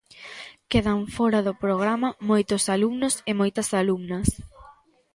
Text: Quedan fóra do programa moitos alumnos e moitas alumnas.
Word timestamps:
Quedan 0.71 0.99
fóra 1.15 1.39
do 1.47 1.53
programa 1.63 2.09
moitos 2.29 2.63
alumnos 2.75 3.13
e 3.29 3.31
moitas 3.39 3.69
alumnas. 3.81 4.27